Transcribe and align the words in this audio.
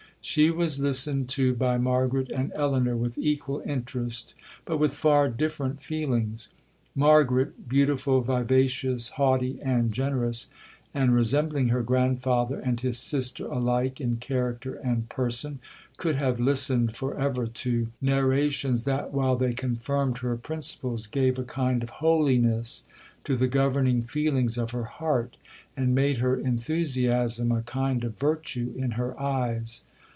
She 0.23 0.51
was 0.51 0.79
listened 0.79 1.29
to 1.29 1.55
by 1.55 1.79
Margaret 1.79 2.29
and 2.29 2.51
Elinor 2.53 2.95
with 2.95 3.17
equal 3.17 3.61
interest, 3.65 4.35
but 4.65 4.77
with 4.77 4.93
far 4.93 5.29
different 5.29 5.81
feelings. 5.81 6.49
Margaret, 6.93 7.67
beautiful, 7.67 8.21
vivacious, 8.21 9.09
haughty, 9.09 9.57
and 9.63 9.91
generous, 9.91 10.49
and 10.93 11.15
resembling 11.15 11.69
her 11.69 11.81
grandfather 11.81 12.59
and 12.59 12.79
his 12.79 12.99
sister 12.99 13.47
alike 13.47 13.99
in 13.99 14.17
character 14.17 14.75
and 14.75 15.09
person, 15.09 15.57
could 15.97 16.17
have 16.17 16.39
listened 16.39 16.95
for 16.95 17.19
ever 17.19 17.47
to 17.47 17.87
narrations 17.99 18.83
that, 18.83 19.11
while 19.11 19.35
they 19.35 19.53
confirmed 19.53 20.19
her 20.19 20.37
principles, 20.37 21.07
gave 21.07 21.39
a 21.39 21.43
kind 21.43 21.81
of 21.81 21.89
holiness 21.89 22.83
to 23.23 23.35
the 23.35 23.47
governing 23.47 24.03
feelings 24.03 24.59
of 24.59 24.69
her 24.69 24.83
heart, 24.85 25.37
and 25.75 25.95
made 25.95 26.19
her 26.19 26.37
enthusiasm 26.37 27.51
a 27.51 27.63
kind 27.63 28.03
of 28.03 28.19
virtue 28.19 28.71
in 28.77 28.91
her 28.91 29.19
eyes. 29.19 29.81